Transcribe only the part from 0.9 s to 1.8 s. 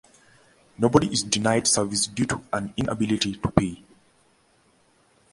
is denied